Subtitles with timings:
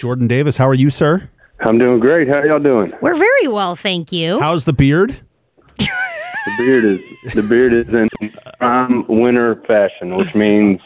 [0.00, 1.28] Jordan Davis, how are you, sir?
[1.60, 2.26] I'm doing great.
[2.26, 2.90] How y'all doing?
[3.02, 4.40] We're very well, thank you.
[4.40, 5.20] How's the beard?
[5.78, 8.08] The beard is the beard is in
[8.58, 10.80] prime winter fashion, which means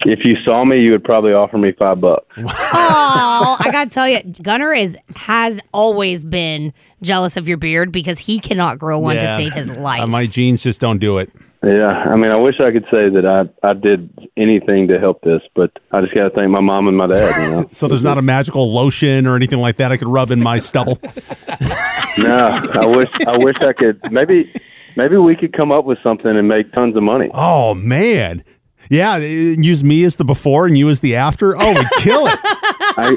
[0.00, 2.26] if you saw me, you would probably offer me five bucks.
[2.36, 8.18] Oh, I gotta tell you, Gunner is has always been jealous of your beard because
[8.18, 10.02] he cannot grow one to save his life.
[10.02, 11.32] Uh, my genes just don't do it.
[11.64, 15.22] Yeah, I mean, I wish I could say that I I did anything to help
[15.22, 17.42] this, but I just got to thank my mom and my dad.
[17.50, 17.68] You know.
[17.72, 20.58] So there's not a magical lotion or anything like that I could rub in my
[20.58, 20.98] stubble.
[22.18, 24.12] no, I wish I wish I could.
[24.12, 24.52] Maybe
[24.96, 27.30] maybe we could come up with something and make tons of money.
[27.32, 28.44] Oh man,
[28.90, 29.14] yeah.
[29.14, 31.56] uh, Use me as the before and you as the after.
[31.56, 32.38] Oh, we kill it.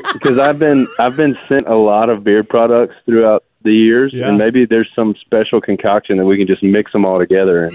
[0.13, 4.29] because I've been I've been sent a lot of beard products throughout the years, Yeah.
[4.29, 7.73] and maybe there's some special concoction that we can just mix them all together, and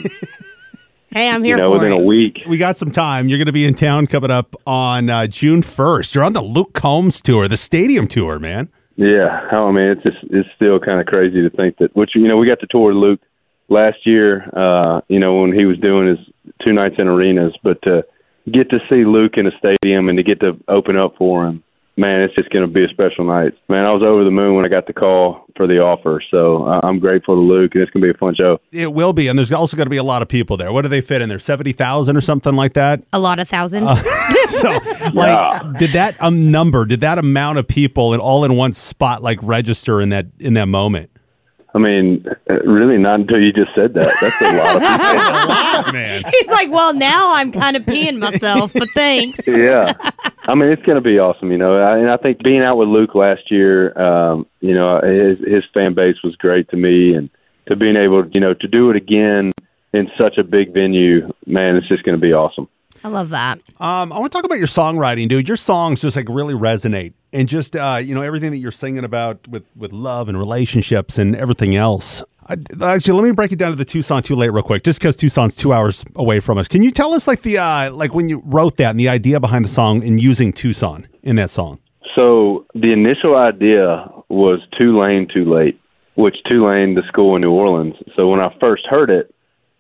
[1.12, 2.00] hey, I'm you here know, for within it.
[2.00, 2.42] a week.
[2.46, 3.28] We got some time.
[3.28, 6.14] You're going to be in town coming up on uh, June 1st.
[6.14, 8.68] You're on the Luke Combs tour, the stadium tour, man.
[8.96, 11.96] Yeah, oh, I mean, it's just it's still kind of crazy to think that.
[11.96, 13.20] Which you know, we got to tour Luke
[13.68, 14.48] last year.
[14.54, 16.18] Uh, you know, when he was doing his
[16.64, 18.04] two nights in arenas, but to
[18.50, 21.62] get to see Luke in a stadium and to get to open up for him,
[21.96, 23.52] man, it's just going to be a special night.
[23.68, 26.64] Man, I was over the moon when I got the call for the offer, so
[26.64, 28.60] I'm grateful to Luke, and it's going to be a fun show.
[28.70, 30.72] It will be, and there's also going to be a lot of people there.
[30.72, 31.38] What do they fit in there?
[31.38, 33.02] Seventy thousand or something like that.
[33.12, 33.84] A lot of thousand.
[33.84, 33.96] Uh,
[34.48, 34.70] so,
[35.14, 39.22] like, did that um, number, did that amount of people, and all in one spot,
[39.22, 41.10] like register in that in that moment?
[41.74, 44.14] I mean, uh, really, not until you just said that.
[44.20, 45.92] That's a lot of people.
[45.98, 46.22] man.
[46.30, 49.40] He's like, well, now I'm kind of peeing myself, but thanks.
[49.46, 49.94] yeah.
[50.44, 51.78] I mean, it's going to be awesome, you know.
[51.78, 55.64] I, and I think being out with Luke last year, um, you know, his his
[55.72, 57.30] fan base was great to me, and
[57.68, 59.52] to being able, you know, to do it again
[59.94, 62.68] in such a big venue, man, it's just going to be awesome.
[63.04, 63.58] I love that.
[63.80, 65.48] Um, I want to talk about your songwriting, dude.
[65.48, 69.04] Your songs just like really resonate, and just uh, you know everything that you're singing
[69.04, 72.22] about with with love and relationships and everything else.
[72.46, 75.00] I, actually, let me break it down to the Tucson Too Late real quick, just
[75.00, 76.68] because Tucson's two hours away from us.
[76.68, 79.40] Can you tell us like the uh, like when you wrote that and the idea
[79.40, 81.80] behind the song and using Tucson in that song?
[82.14, 85.80] So the initial idea was Tulane Too Late,
[86.14, 87.94] which Tulane, the school in New Orleans.
[88.16, 89.34] So when I first heard it,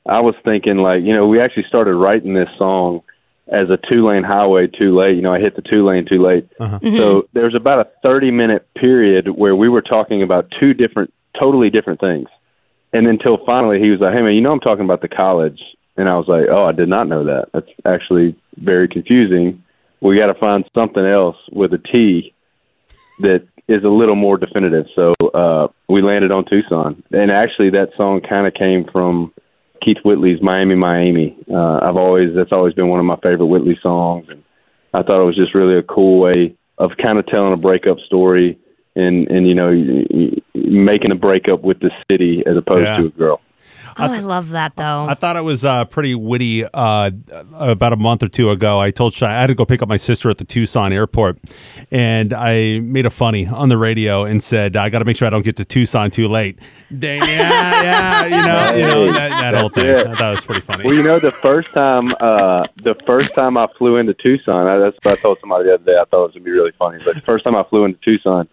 [0.06, 3.02] I was thinking like, you know, we actually started writing this song
[3.52, 5.14] as a two lane highway too late.
[5.16, 6.48] You know, I hit the two lane too late.
[6.96, 11.70] So there's about a 30 minute period where we were talking about two different, totally
[11.70, 12.28] different things.
[12.92, 15.60] And until finally he was like, hey man, you know, I'm talking about the college.
[15.96, 17.50] And I was like, oh, I did not know that.
[17.52, 19.62] That's actually very confusing.
[20.00, 22.34] We got to find something else with a T
[23.20, 24.86] that is a little more definitive.
[24.94, 29.32] So uh, we landed on Tucson, and actually that song kind of came from
[29.84, 31.36] Keith Whitley's Miami, My Amy.
[31.52, 34.42] Uh, I've always that's always been one of my favorite Whitley songs, and
[34.94, 37.98] I thought it was just really a cool way of kind of telling a breakup
[38.00, 38.58] story
[38.96, 42.96] and and you know y- y- making a breakup with the city as opposed Yeah.
[42.98, 43.40] to a girl.
[43.98, 45.06] Oh, I love that though.
[45.08, 46.64] I thought it was uh, pretty witty.
[46.64, 47.10] Uh,
[47.52, 49.88] about a month or two ago, I told Shy I had to go pick up
[49.88, 51.38] my sister at the Tucson airport,
[51.90, 55.26] and I made a funny on the radio and said, "I got to make sure
[55.26, 56.58] I don't get to Tucson too late."
[56.98, 59.86] Dang, yeah, yeah, you know, you know that, that whole thing.
[59.86, 60.06] it.
[60.06, 60.84] I thought it was pretty funny.
[60.84, 64.78] Well, you know, the first time, uh, the first time I flew into Tucson, I,
[64.78, 65.98] that's what I told somebody the other day.
[65.98, 66.98] I thought it was gonna be really funny.
[67.04, 68.48] But the first time I flew into Tucson,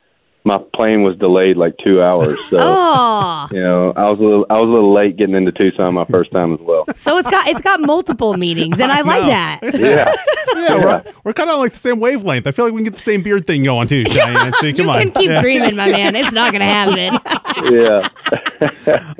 [0.45, 2.39] my plane was delayed like two hours.
[2.49, 5.51] So Oh, you know, I was a little I was a little late getting into
[5.51, 6.85] Tucson my first time as well.
[6.95, 9.59] so it's got it's got multiple meanings, and I, like that.
[9.79, 10.15] Yeah.
[10.55, 12.45] Yeah, we're, we're kind of like the same wavelength.
[12.47, 14.51] I feel like we can get the same beard thing going too, Cheyenne.
[14.59, 14.99] See, come you on.
[15.01, 15.41] can keep Yeah.
[15.41, 16.15] dreaming, my man.
[16.15, 17.19] It's not gonna happen.
[17.71, 18.07] Yeah.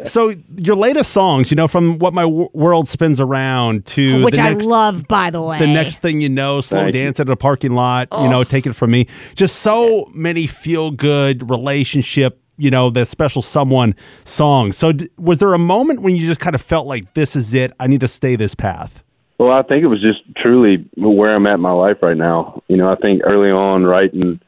[0.04, 4.36] So your latest songs, you know, from what my w- world spins around to Which
[4.36, 5.58] the I next, love, by the way.
[5.60, 7.02] the next thing you know, slow Thank you.
[7.04, 9.08] dance at a parking lot, you know, take it from me.
[9.36, 13.96] Just so many feel good relationship, you know, the special someone
[14.26, 14.72] song.
[14.72, 17.54] So d- was there a moment when you just kind of felt like this is
[17.54, 17.72] it?
[17.80, 19.04] I need to stay this path.
[19.38, 22.62] Well, I think it was just truly where I'm at in my life right now.
[22.68, 24.42] You know, I think early on writing,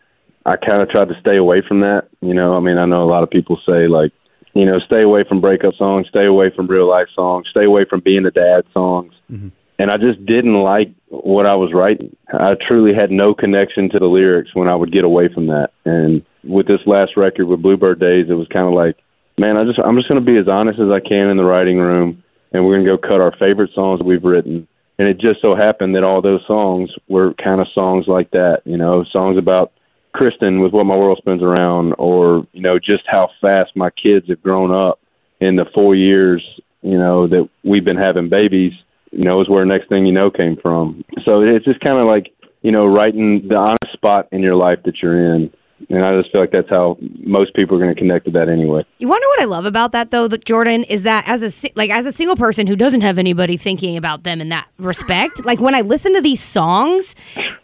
[0.46, 2.08] I kind of tried to stay away from that.
[2.22, 4.12] You know, I mean, I know a lot of people say like,
[4.54, 7.86] you know, stay away from breakup songs, stay away from real life songs, stay away
[7.86, 9.14] from being a dad songs.
[9.32, 9.50] Mm-hmm.
[9.80, 12.16] And I just didn't like what I was writing.
[12.32, 15.72] I truly had no connection to the lyrics when I would get away from that.
[15.86, 18.98] And with this last record with Bluebird Days, it was kind of like,
[19.40, 21.46] man, I just I'm just going to be as honest as I can in the
[21.46, 24.68] writing room, and we're going to go cut our favorite songs we've written.
[25.00, 28.62] And it just so happened that all those songs were kind of songs like that,
[28.66, 29.72] you know, songs about
[30.14, 34.28] Kristen with what my world spins around, or you know, just how fast my kids
[34.30, 35.00] have grown up
[35.40, 36.44] in the four years,
[36.82, 38.74] you know, that we've been having babies.
[39.12, 41.04] You know, is where next thing you know came from.
[41.26, 42.32] So it's just kind of like
[42.62, 45.52] you know, writing the honest spot in your life that you're in.
[45.90, 48.50] And I just feel like that's how most people are going to connect to that
[48.50, 48.86] anyway.
[49.00, 51.44] You want to know what I love about that though, that Jordan is that as
[51.44, 54.68] a like as a single person who doesn't have anybody thinking about them in that
[54.78, 57.16] respect, like when I listen to these songs,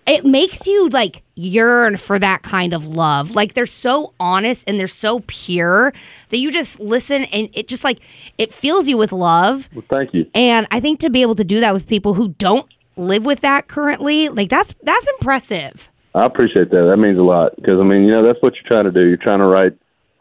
[0.06, 3.32] it makes you like yearn for that kind of love.
[3.32, 5.94] Like they're so honest and they're so pure
[6.30, 8.00] that you just listen and it just like
[8.38, 9.70] it fills you with love.
[9.74, 10.30] Well, thank you.
[10.34, 12.68] And I think to be able to do that with people who don't
[12.98, 15.90] live with that currently, like that's that's impressive.
[16.18, 16.88] I appreciate that.
[16.90, 19.08] That means a lot because I mean, you know, that's what you're trying to do.
[19.08, 19.74] You're trying to write.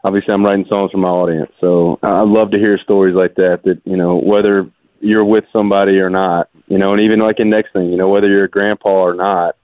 [0.03, 3.61] Obviously, I'm writing songs for my audience, so I love to hear stories like that.
[3.65, 7.49] That you know, whether you're with somebody or not, you know, and even like in
[7.49, 9.55] next thing, you know, whether you're a grandpa or not,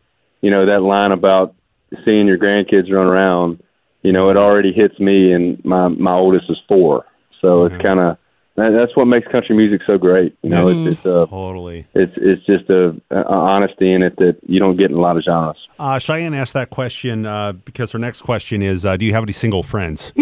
[0.41, 1.55] you know, that line about
[2.03, 3.61] seeing your grandkids run around,
[4.01, 7.05] you know, it already hits me, and my my oldest is four,
[7.41, 7.83] so it's mm-hmm.
[7.83, 8.17] kind of
[8.55, 10.37] that, that's what makes country music so great.
[10.43, 11.87] You know, it's it's uh, Totally.
[11.95, 15.17] it's it's just a, a honesty in it that you don't get in a lot
[15.17, 15.57] of genres.
[15.79, 19.23] Uh, Cheyenne asked that question uh, because her next question is uh, Do you have
[19.23, 20.13] any single friends?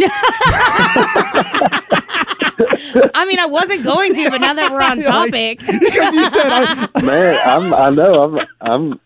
[3.13, 6.51] I mean, I wasn't going to, but now that we're on topic, because you said,
[6.51, 8.99] I, Man, I'm I know I'm I'm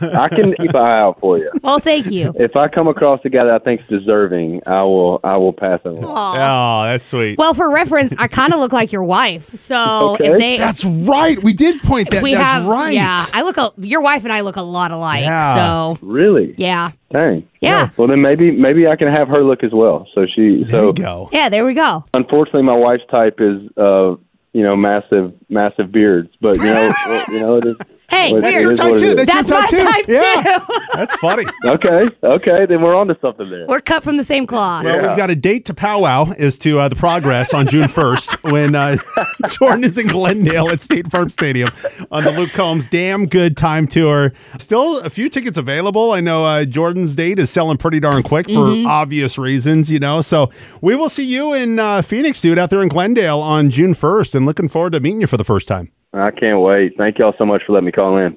[0.00, 1.50] I can keep an eye out for you.
[1.62, 2.32] well, thank you.
[2.36, 5.80] If I come across a guy that I think's deserving, I will I will pass
[5.84, 6.04] it along.
[6.04, 6.84] Aw.
[6.84, 7.38] Oh, that's sweet.
[7.38, 9.54] Well, for reference, I kind of look like your wife.
[9.54, 9.74] So
[10.14, 10.32] Okay.
[10.32, 11.42] if they, that's right.
[11.42, 12.22] We did point that.
[12.22, 12.92] we that's have, right.
[12.92, 15.22] yeah, I look, a, your wife and I look a lot alike.
[15.22, 15.54] Yeah.
[15.54, 16.54] So Really?
[16.58, 17.48] yeah, Dang.
[17.60, 17.90] Yeah.
[17.96, 20.06] Well, then maybe maybe I can have her look as well.
[20.14, 21.28] So she There so you go.
[21.32, 22.04] yeah, there we go.
[22.12, 24.16] unfortunately my wife's type is uh
[24.52, 27.76] you know massive massive beards, but you know well, you know it is.
[28.14, 28.70] Hey, well, it here.
[28.70, 29.06] is Type what it two.
[29.20, 29.26] is.
[29.26, 30.14] That's, That's your my type two.
[30.14, 30.58] type yeah.
[30.58, 30.80] too.
[30.94, 31.44] That's funny.
[31.64, 33.66] Okay, okay, then we're on to something there.
[33.66, 34.84] We're cut from the same cloth.
[34.84, 38.50] Well, we've got a date to powwow as to uh, the progress on June 1st
[38.52, 38.96] when uh,
[39.48, 41.68] Jordan is in Glendale at State Farm Stadium
[42.10, 44.32] on the Luke Combs Damn Good Time Tour.
[44.58, 46.12] Still a few tickets available.
[46.12, 50.20] I know uh, Jordan's date is selling pretty darn quick for obvious reasons, you know.
[50.20, 50.50] So
[50.80, 54.34] we will see you in uh, Phoenix, dude, out there in Glendale on June 1st
[54.36, 55.90] and looking forward to meeting you for the first time.
[56.14, 56.94] I can't wait.
[56.96, 58.36] Thank y'all so much for letting me call in.